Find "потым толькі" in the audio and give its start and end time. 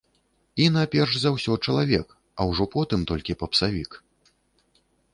2.75-3.39